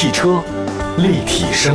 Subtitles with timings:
[0.00, 0.40] 汽车
[0.98, 1.74] 立体声，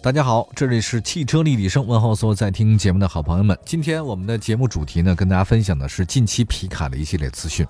[0.00, 3.58] 大家好，这里是汽车立体声，问候所有在听节目的好朋友们。
[3.66, 7.66] 今天我们的节目主题呢，跟大家分享的是近期皮卡的一系列资讯。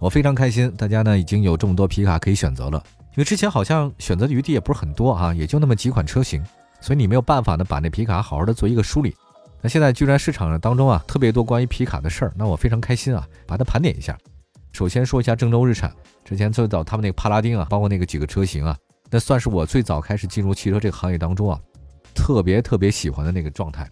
[0.00, 6.42] 我非常开心，大家呢已经有这么多皮卡可以选择了，因为之前好像选择的余地也不是很多啊，也就那么几款车型，
[6.80, 9.14] 所以你没有办法呢把那皮卡好好的做一个梳理。
[9.60, 14.18] 那现在居然市场上当中啊特别多关于皮卡的事儿，那我非常开心啊，把它盘点一下。
[14.72, 18.76] 首先说一下郑州日产，之前最早他们那个帕拉丁啊，包括那个几个车型啊，
[19.10, 21.60] 那算是我最早开始进入汽车这个行业当中啊，
[22.14, 23.88] 特别特别喜欢的那个状态。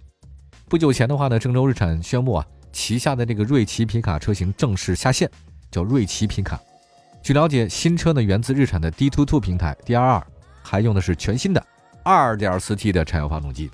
[0.69, 5.31] 不久前的话呢，郑州日产宣布啊，旗下的这个锐奇皮卡车型正式下线，
[5.71, 6.59] 叫锐奇皮卡。
[7.23, 10.23] 据了解，新车呢源自日产的 D22 平台，DR2，
[10.63, 11.63] 还用的是全新的
[12.05, 13.71] 2.4T 的柴油发动机。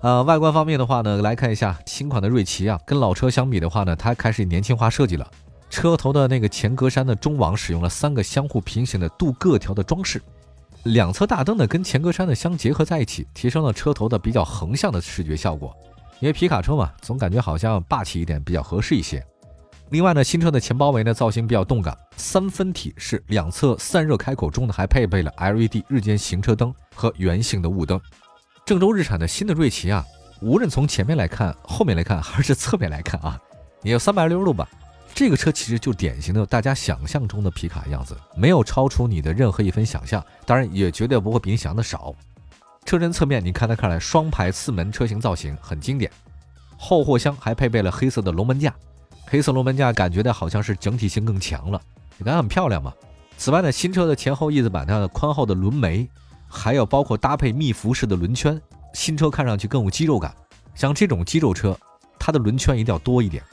[0.00, 5.30] 呃，外观方面的话呢，来看一下新款的锐奇啊，跟老车相比的话呢，它开始年轻化设计了。
[5.70, 10.20] 车头的那个前格栅的中网使用了三个相互平行的镀铬条的装饰，
[10.82, 15.74] 两侧大灯呢跟前格栅呢相结合在一起，提升了车头的比较横向的视觉效果。
[16.18, 19.24] 因为皮卡车嘛，总感觉好像霸气一点比较合适一些。
[19.90, 27.98] 另外呢，新车的前包围呢造型比较动感，三分体式，两侧散热开口中呢还配备了 LED 日间行车灯和圆形的雾灯。
[28.66, 30.04] 郑州日产的新的锐奇啊，
[30.42, 33.40] 无论从前面来看、后面来看还是侧面来看啊，
[33.82, 34.68] 也有三百六十度吧。
[35.14, 42.14] 这个车其实就典型的大家想象中的皮卡样子，没有超出你的任何一分想象，当然也绝对不会比你想的少。
[42.86, 46.10] 车身侧面，你看它看来双排四门车型造型很经典，
[46.78, 48.74] 后货箱还配备了黑色的龙门架，
[49.26, 51.80] 黑色龙门架感觉的好像是整体性更强了，
[52.16, 52.92] 你看很漂亮嘛。
[53.36, 56.08] 此外呢，新车的前后翼子板它的宽厚的轮眉，
[56.48, 58.60] 还有包括搭配密辐式的轮圈，
[58.94, 60.34] 新车看上去更有肌肉感。
[60.74, 61.78] 像这种肌肉车，
[62.18, 63.44] 它的轮圈一定要多一点。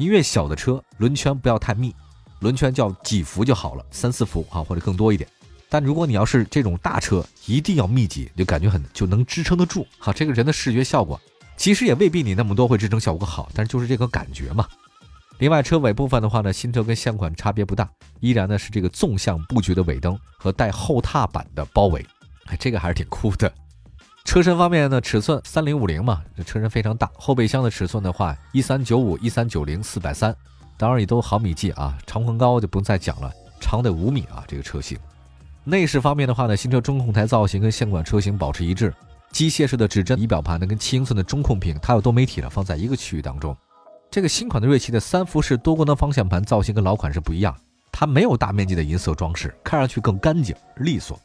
[0.00, 1.94] 你越小的车，轮圈不要太密，
[2.38, 5.28] 轮圈叫几伏就好了，三四伏啊，或者更多一点。
[5.68, 9.86] 但如果你要是这种大车，一定要密集，就感觉很就能支撑得住。
[9.98, 11.20] 好，这个人的视觉效果
[11.54, 14.66] 其实也未必你那么多会支撑效果好，但是就是这个感觉嘛。
[15.36, 17.86] 另外，车尾部分的话呢，新车跟现款差别不大，
[18.20, 22.02] 依然呢是这个纵向布局的尾灯和带后踏板的包围，
[22.46, 23.52] 哎，这个还是挺酷的。
[24.24, 27.10] 车身方面呢，尺寸三零五零嘛，这车身非常大。
[27.14, 30.34] 后备箱的尺寸的话，一三九五、一三九零、四百三，
[30.76, 31.98] 当然也都毫米计啊。
[32.06, 34.96] 长宽高就不用再讲了，长得五米啊，这个车型。
[35.64, 38.94] 内饰方面的话呢，新车中控台造型跟现款车型保持一致，
[39.32, 43.56] 机械式的指针仪表盘呢，跟七英寸的中控屏，它有多媒体了，放在一个区域当中。
[44.10, 47.56] 这个新款的锐奇的三辐式多功能方向盘造型跟老款是不一样，
[47.90, 51.18] 它没有大面积的银色装饰，看上去更干净利索。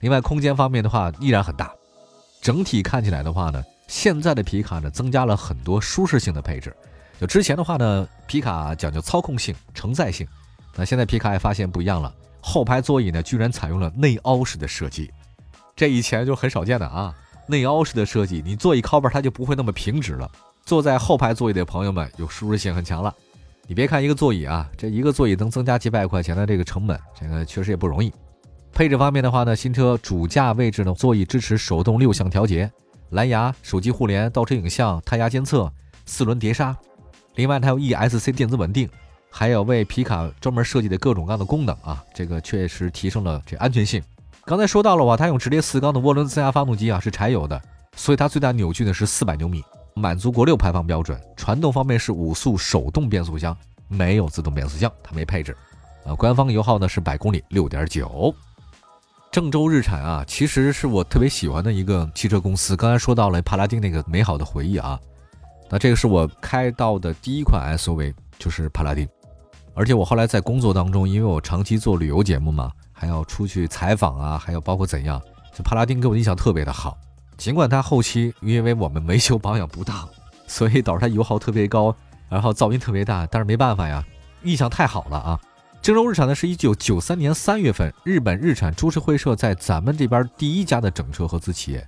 [0.00, 1.72] 另外，空间方面的话依然很大。
[2.40, 6.74] 整体看起来的话呢，现在的皮卡呢增加了很多舒适性的配置。
[7.20, 10.26] 就之前的话呢，皮卡讲究操控性、承载性，
[10.76, 15.10] 那现在皮卡也发现不一样了，后排座椅呢居然采用了内凹式的设计，
[15.74, 17.14] 这以前就很少见的啊。
[17.46, 20.30] 内凹式的设计，你座椅靠背它就不会那么平直了。
[20.64, 23.12] 坐在后排座椅的朋友们有舒适性很强了。
[23.66, 28.12] 你别看一个座椅啊，这一个座椅能增加几百块钱的这个成本，这个确实也不容易。
[28.78, 32.70] 配置方面的话呢，新车主驾位置呢，座椅支持手动六项调节，
[33.10, 35.68] 蓝牙、手机互联、倒车影像、胎压监测、
[36.06, 36.76] 四轮碟刹。
[37.34, 38.88] 另外它有 ESC 电子稳定，
[39.32, 44.00] 还有为皮卡专门设计的各种各样的功能啊，这个确实提升了这安全性。
[44.44, 47.60] 刚才说到了哇，它用直列四缸的涡轮增压发动机啊，是柴油的，
[47.96, 49.60] 所以它最大扭矩呢是四百牛米，
[49.96, 51.20] 满足国六排放标准。
[51.36, 53.56] 传动方面是五速手动变速箱，
[53.88, 55.56] 没有自动变速箱，它没配置。
[56.04, 58.32] 啊，官方油耗呢是百公里六点九。
[59.38, 62.76] 郑州日产啊，其实是我特别喜欢的一个汽车公司。
[62.76, 64.98] 刚才说到了帕拉丁那个美好的回忆啊，
[65.70, 69.08] 那这个是我开到的第一款 SUV，就是帕拉丁。
[69.74, 75.22] 而且我后来在工作当中，因为我长期做旅游节目嘛，还要出去采访啊，还有包括怎样，
[75.56, 76.98] 就帕拉丁给我印象特别的好。
[77.36, 80.08] 尽管它后期因为我们维修保养不当，
[80.48, 81.94] 所以导致它油耗特别高，
[82.28, 84.04] 然后噪音特别大，但是没办法呀，
[84.42, 85.40] 印象太好了啊。
[85.80, 91.86] 郑州日产呢，是一九九三年三月份，日本日产株式会社在咱们这边第一家的整车合资企业。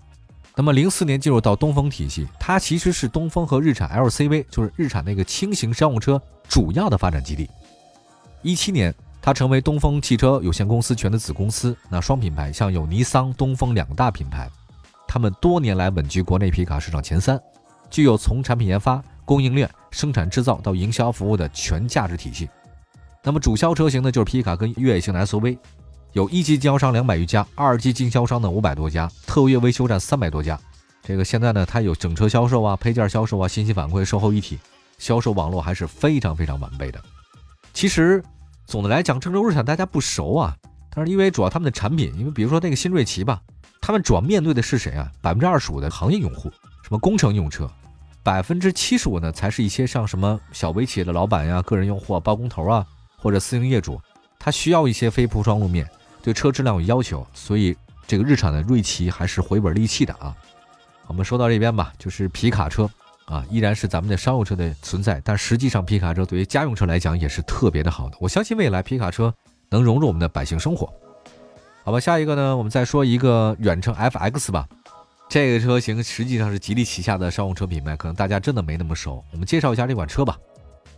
[0.56, 7.50] 那么零四年进入到东风体系，它其实是东风和日产 LCV，就是日产那个轻型商务车主要的发展基地。
[8.42, 11.76] 一七年，它成为东风汽车有限公司全的子公司。
[11.88, 14.48] 那双品牌像有尼桑、东风两大品牌，
[15.06, 17.38] 他们多年来稳居国内皮卡市场前三，
[17.90, 22.48] 具有从产品研发、供应链、生产制造到营销服务的全价值体系。
[23.22, 25.58] 那么主销车型呢，就是皮卡跟越野型的 SUV，
[26.12, 30.58] 有一级经销商两百余家，二级经销商呢五百多家，特约维修站三百多家。
[31.02, 34.58] 这个现在呢，它有整车销售啊、配件销售啊、信息反馈、售后一体，
[34.98, 37.00] 销售网络还是非常非常完备的。
[37.72, 38.22] 其实
[38.66, 40.56] 总的来讲，郑州日产大家不熟啊，
[40.94, 43.40] 但是因为主要他们的产品，因为比如说那个新锐奇吧，
[43.80, 45.10] 他们主要面对的是谁啊？
[45.20, 46.50] 百分之二十五的行业用户，
[46.82, 47.70] 什么工程用车，
[48.22, 52.86] 百分之七十五呢，才是一些像什么小微企业的老板呀、个人用户啊、包工头啊，
[53.20, 54.00] 或者私营业主，
[54.38, 55.88] 他需要一些非铺装路面，
[56.22, 57.76] 对车质量有要求，所以
[58.06, 60.34] 这个日产的锐奇还是回本利器的啊。
[61.06, 62.90] 我们说到这边吧，就是皮卡车
[63.26, 68.16] 啊，依然是咱们的商用车的存在，但实际上皮卡车对于家用车来讲也是特别的好的。
[68.20, 69.32] 我相信未来皮卡车。
[69.72, 70.92] 能融入我们的百姓生活，
[71.84, 72.00] 好吧。
[72.00, 74.66] 下一个呢，我们再说一个远程 FX 吧。
[75.28, 79.24] 这个车型实际上是吉利旗下的商用车品牌，可能大家真的没那么熟。
[79.30, 80.36] 我们介绍一下这款车吧。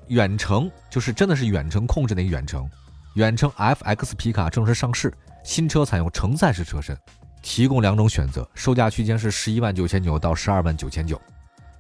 [0.09, 2.69] 远程就是真的是远程控制那个远程。
[3.15, 5.13] 远程 FX 皮卡正式上市，
[5.45, 6.97] 新车采用承载式车身，
[7.43, 11.21] 提供两种选择，售价区间是十一万九千九到十二万九千九。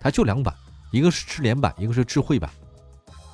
[0.01, 0.55] 它就两版，
[0.91, 2.51] 一个是智联版，一个是智慧版。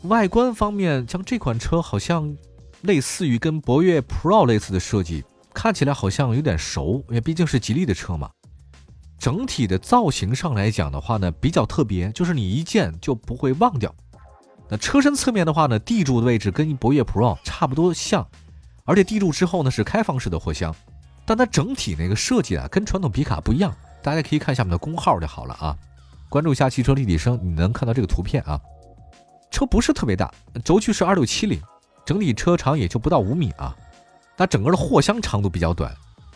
[0.03, 2.37] 外观方面，像这款车好像。
[2.83, 8.31] 类似于跟博越 Pro 类似的设计，看起来好像有点熟，因为毕竟是吉利的车嘛。
[9.19, 13.93] 整体的造型上来讲的话呢，比较特别，就是你一见就不会忘掉。
[14.71, 18.27] 那车身侧面的话呢，地柱的位置跟博越 Pro 差不多像，
[18.85, 20.75] 而且地柱之后呢是开放式的货箱，
[21.25, 23.75] 但它整体那个设计啊，跟传统皮卡不一样。
[24.03, 25.77] 大家可以看下面的工号就好了啊，
[26.29, 28.61] 关注一下汽车立体声，你能看到这个图片啊。
[29.51, 30.33] 车不是特别大，
[30.63, 31.61] 轴距是二六七零。
[32.05, 33.77] 整体车长也就不到五米啊，
[34.37, 35.95] 那整个的货箱长度比较短，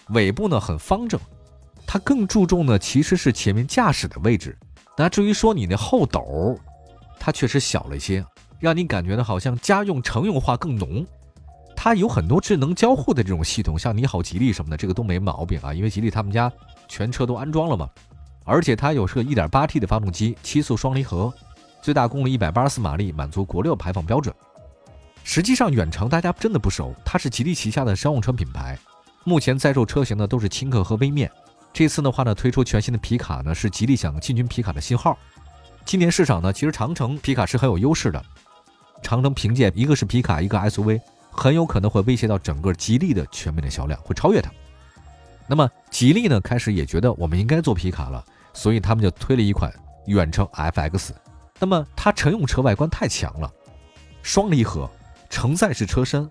[0.09, 1.19] 尾部呢很方正，
[1.87, 4.59] 它更注重呢其实是前面驾驶的位置。
[4.99, 6.59] 那至于说你那后斗，
[7.25, 8.27] 它确实小了一些，
[8.59, 11.07] 让你感觉呢好像家用乘用化更浓。
[11.77, 16.53] 它有很多智能交互的这种系统，像你好吉利什么的，这个都没毛病啊，因为吉利他们家
[16.89, 17.89] 全车都安装了嘛。
[18.45, 21.33] 而且它有是个 1.8T 的发动机，七速双离合，
[21.81, 24.35] 最大功率184马力，满足国六排放标准。
[25.23, 28.77] 实际上，远程大家真的不熟，它是吉利旗下的商用车品牌。
[29.23, 31.31] 目前在售车型呢都是轻客和微面。
[31.73, 35.17] 这次的话呢，推出全新的皮卡呢，是吉利想进军皮卡的信号。
[35.85, 38.25] 今年市场呢，其实长城皮卡是很有优势的。
[39.03, 41.01] 长城凭借一个是皮卡，一个 SUV，
[41.31, 44.51] 很有可能会威胁到整个吉利的全面的销量，会超越它。
[45.47, 48.25] 那么吉利呢，开始也觉得我们应该做皮卡了，
[48.55, 49.73] 所以他们就推了一款
[50.07, 51.11] 远程 FX。
[51.59, 53.53] 那么它乘用车外观太强了，
[54.23, 54.89] 双离合。
[55.29, 56.31] 承载式车身，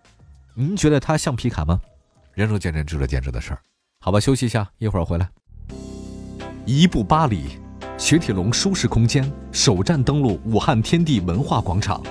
[0.54, 1.80] 您觉得它像皮卡吗？
[2.34, 3.60] 仁者见仁，智者见智的事儿。
[4.00, 5.28] 好吧，休息一下，一会儿回来。
[6.66, 7.60] 一步八里，
[8.02, 12.02] 雪铁龙舒适空间首站登陆武汉天地文化广场。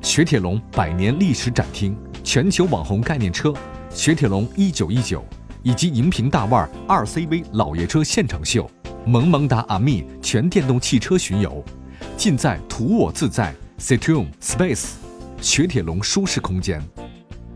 [0.00, 1.94] 雪铁龙百年历史展厅，
[2.24, 3.52] 全球网红概念车
[3.90, 5.22] 雪铁龙一九一九，
[5.62, 8.68] 以及银屏大腕二 CV 老爷车现场秀，
[9.04, 11.62] 萌萌哒阿密全电动汽车巡游，
[12.16, 14.92] 尽在图我自在 Citroen Space。
[15.42, 16.82] 雪铁龙舒适空间，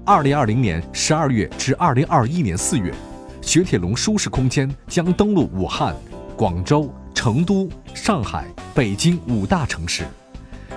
[0.05, 2.93] 二零二零年十二月至二零二一年四月，
[3.41, 5.97] 雪铁龙舒适空间将登陆武汉、
[6.37, 10.07] 广州、成都、上海、北京五大城市。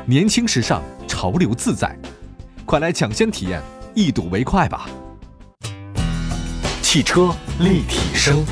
[0.06, 1.98] 年轻时尚，潮流自在，
[2.66, 3.62] 快来抢先体验，
[3.96, 4.88] 一睹为快吧！
[6.82, 8.46] 汽车立体声，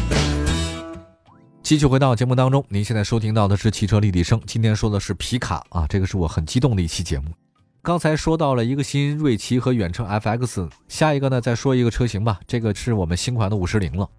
[1.62, 7.26] 继续回到节目当中，您现在收听到的是汽车立体声，今天说的是皮卡啊，这个是我很激动的一期节目。
[7.82, 12.40] 刚才说到了一个新锐奇和远程 FX，下一个呢再说一个车型吧。
[12.48, 14.10] 这个是我们新款的五十铃了，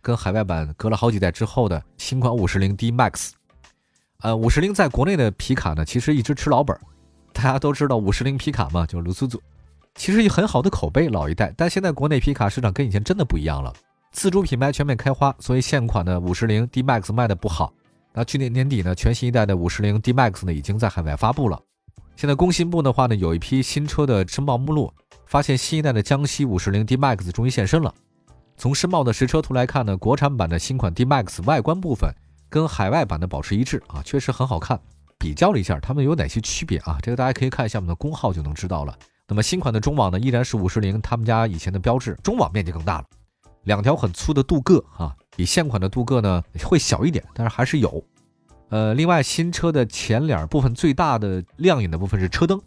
[0.00, 3.30] 跟海外版隔了好几代之后的新款五十铃 D Max。
[4.20, 6.76] 呃，五十铃在国内的皮卡呢，其实一直吃老本。
[7.32, 9.40] 大家都知道五十铃皮卡嘛，就是卢苏祖，
[9.94, 11.54] 其实有很好的口碑，老一代。
[11.56, 13.72] 但现在国内皮卡市场跟以前真的不一样了，
[14.10, 17.72] 自主品牌全面开花，所以现款的五十铃 D Max 卖的不好。
[18.12, 21.60] 那去年年底呢，全新一代的五十铃 D Max 呢，已经在海外发布了。
[22.16, 24.92] 现在工信部的话呢，有一批新车的申报目录，
[25.26, 27.94] 发现新一代的江西五十铃 D Max 终于现身了。
[28.58, 32.12] 从申报的实车图来看呢，国产版的新款 D Max 外观部分
[32.50, 34.80] 跟海外版的保持一致啊，确实很好看。
[35.16, 36.98] 比较了一下，它们有哪些区别啊？
[37.00, 38.96] 这个大家可以看一下我们的工号就能知道了。
[39.28, 43.04] 那么新款的中网呢，依然是五十铃他们家以前的标志，中网面积更大了，
[43.62, 48.02] 两条很粗的镀铬啊，比现款的镀铬呢会小一点，但是还是有。
[48.70, 52.60] 呃，另外新车的前脸部分最大的亮眼的部分是车灯，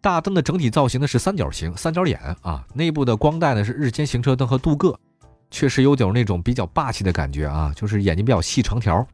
[0.00, 4.98] 大灯的整体造型呢是三角形，三角眼啊，内部的光带呢是日间行车灯和镀铬，
[5.50, 9.06] 确实有点那种比较霸气的感觉啊，就是眼睛比较细长条。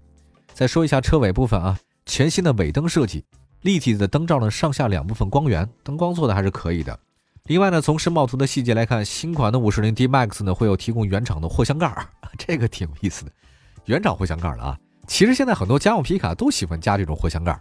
[0.52, 3.25] 再说一下车尾部分啊，全新的尾灯设计，
[3.62, 6.99] 立体的灯罩呢上下两部分光源，灯光做的还是可以的。
[7.45, 13.31] 另外呢，从申报图的细节来看，新款的五十铃 D Max 呢会有提供原厂的货箱盖儿， 这个挺有意思的，
[13.85, 14.78] 原厂货箱盖了啊。
[15.07, 17.59] 其实现在很多家用皮卡都喜欢加这种货箱盖，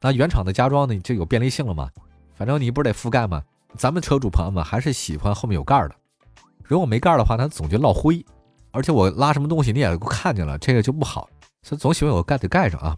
[0.00, 1.88] 那原厂的加装呢就有便利性了嘛。
[2.36, 3.42] 反正你不是得覆盖吗？
[3.76, 5.94] 咱们车主朋友们还是喜欢后面有盖的。
[6.64, 8.24] 如果没盖的话，它总觉落灰，
[8.70, 11.28] 而且我拉什么东西你也看见了，这个就不好，
[11.62, 12.96] 所以总喜欢有盖得盖上啊。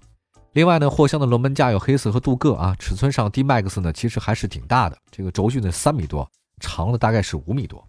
[0.52, 6.26] 另外呢，货箱的龙门架有黑色和镀铬啊，尺寸上 D Max 呢其实还是挺大的，这个轴距呢三米多，
[6.60, 7.86] 长的大概是五米多。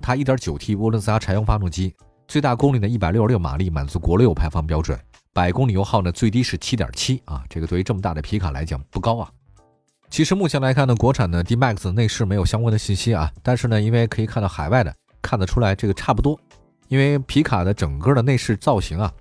[0.00, 1.94] 它 1.9T 涡轮增压柴油发动机，
[2.26, 4.98] 最大功率呢166马力，满足国六排放标准，
[5.32, 9.30] 百公里油耗呢最低是7.7啊，这个对于这么大的皮卡来讲不高啊。
[10.08, 16.38] 其实目前来看呢，国产的 D Max 内饰没有相关的信息啊，但是呢，因为可以看到海外的看得出来这个差不多，
[16.88, 19.12] 因为皮卡的整个的内饰造型啊。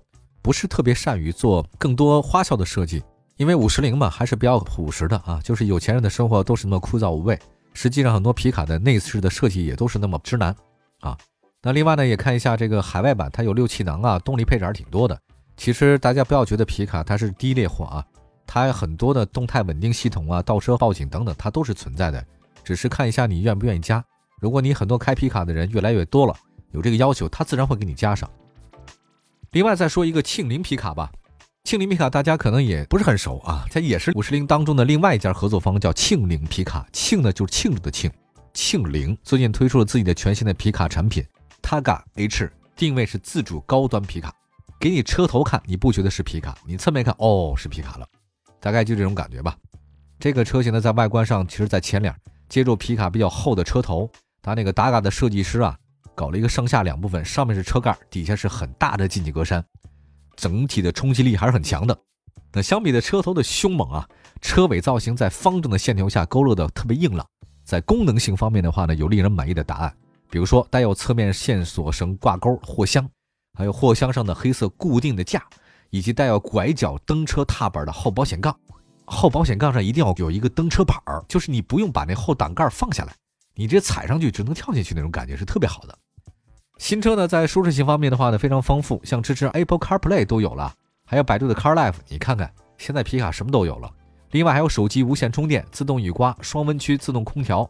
[0.42, 3.04] 不是特别善于做更多花哨的设计，
[3.36, 7.38] 因为五十铃嘛还是比较朴实的啊，就是有钱人的生活都是那么枯燥无味。
[7.74, 10.56] 实际上很多皮卡的内饰的设计也都是那么直男
[11.02, 11.16] 啊。
[11.62, 15.20] 那另外呢，也看一下这个海外版，它有六气囊啊，动力配置还是挺多的。
[15.58, 18.04] 其实大家不要觉得皮卡它是低劣货啊，
[18.48, 22.26] 它很多的动态稳定系统啊、倒车报警等等，它都是存在的，
[22.64, 24.04] 只是看一下你愿不愿意加。
[24.40, 26.36] 如果你很多开皮卡的人越来越多了，
[26.72, 28.30] 有这个要求，它自然会给你加上。
[29.52, 31.12] 另外再说一个庆铃皮卡吧，
[31.64, 36.88] 庆铃皮卡大家可能也不是很熟啊，它也是五十铃当中的另外一家合作方，叫庆铃皮卡。
[36.94, 38.12] 庆呢就是庆祝的庆，
[38.54, 41.26] 庆铃最近推出了自己的全新的皮卡产品
[41.62, 44.34] Targa H，定位是自主高端皮卡，
[44.80, 48.08] 给你车头看你不觉得是皮卡，你侧面看哦是皮卡了，
[48.60, 49.56] 大概就这种感觉吧。
[50.20, 52.16] 这个车型呢在外观上，其实在前脸
[52.48, 54.10] 接入皮卡比较厚的车头，
[54.42, 55.78] 它那个 Targa 的设计师啊。
[56.16, 59.64] 搞了一个上下两部分，上面是车盖，底下是很大的进气格栅，
[60.36, 61.98] 整体的冲击力还是很强的。
[62.52, 64.06] 那相比的车头的凶猛啊，
[64.42, 67.26] 车尾造型在方正的线条下勾勒的特别硬朗。
[67.64, 69.96] 在功能性方面的话呢，有令人满意的答案，
[70.30, 73.10] 比如说带有侧面线索绳挂钩货箱，
[73.58, 75.42] 还有货箱上的黑色固定的架，
[75.90, 78.54] 以及带有拐角蹬车踏板的后保险杠。
[79.06, 83.16] 后保险杠上一定要有一个蹬车板儿，就是你不用把那后挡盖放下来，
[83.60, 85.94] 你这踩上去只能跳进去那种感觉是特别好的。
[86.78, 90.74] 新车呢，在舒适性方面的话呢，非常丰富，像支持 Apple CarPlay 都有了，
[91.06, 93.92] 还有百度的 CarLife，你看看，现在皮卡什么都有了。
[94.32, 97.70] 另外还有手机无线充电、自动雨刮、双温区自动空调，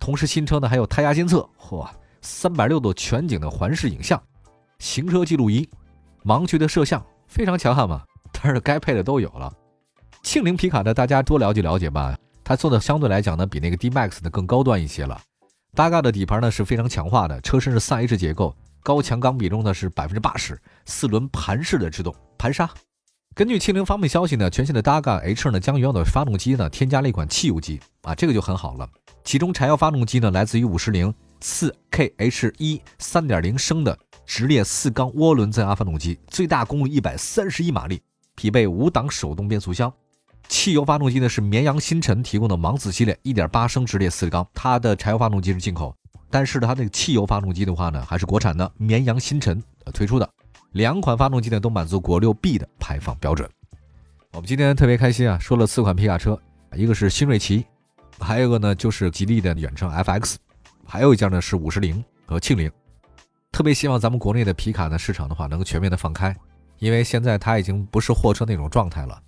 [0.00, 1.86] 同时新车呢还有胎压监测，嚯，
[2.22, 4.18] 三百六度全景的环视影像，
[4.78, 5.68] 行车记录仪，
[6.24, 8.02] 盲区的摄像，非常强悍嘛。
[8.32, 9.52] 但是该配的都有了。
[10.22, 12.16] 庆铃皮卡呢，大家多了解了解吧，
[12.48, 15.20] 它做的相对来讲呢，比那个 D Max 呢更高端一些了。
[15.74, 22.70] 大嘎的底盘呢是非常强化的，车身是三 H 结构，高强钢比重呢是百分之八十，四轮盘式的制动盘刹。
[23.34, 28.88] 根据庆铃方面消息呢，全新的大嘎 H 呢将原有的发动机呢添加了一款汽油机啊，这个就很好了。
[29.24, 38.00] 其中柴油发动机呢来自于五十铃四 KH 一三点零升的直列四缸涡轮增压发动机，最大功率一百三十一马力，
[38.36, 39.92] 匹配五档手动变速箱。
[40.48, 45.94] 汽油发动机呢是绵阳新辰提供的芒子系列1.8升直列四缸，它的柴油发动机是进口，
[46.30, 49.62] 但是它那个汽油发动机的话呢还是国产的绵阳新辰
[49.92, 50.28] 推出的，
[50.72, 53.48] 两款发动机呢都满足国六 B 的排放标准。
[54.32, 56.38] 我们今天特别开心啊，说了四款皮卡车，
[56.74, 57.64] 一个是新锐奇，
[58.18, 60.36] 还有一个呢就是吉利的远程 FX，
[60.84, 62.70] 还有一家呢是五十铃和庆铃。
[63.50, 66.36] 特别希望咱们国内的皮卡呢市场的话能够全面的放开，
[66.78, 69.18] 因为现在它已经不是货车那种状态了。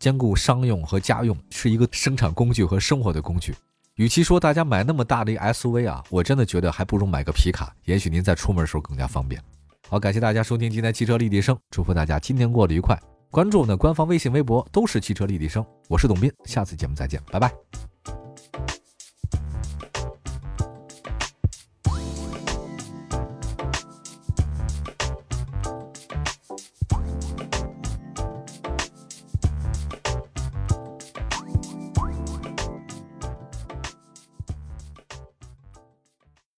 [0.00, 3.54] 兼顾商用和家用，是一个生产工具和生活的工具。
[3.96, 9.40] 与其说大家买那么大的一 SUV 啊，我真的觉得还不如买个皮卡，也许您在出门的时候更加方便。
[9.88, 12.98] 好，感谢大家收听今天汽车立体声，祝福大家今天过得愉快。
[13.30, 15.64] 关注我的官方微信、微博，都是汽车立体声。
[15.86, 17.52] 我是董斌，下次节目再见，拜拜。